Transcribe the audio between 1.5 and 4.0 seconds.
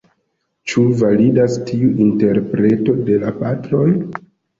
tiu interpreto de la Patroj?